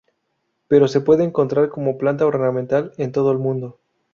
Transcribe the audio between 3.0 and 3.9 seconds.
todo el mundo.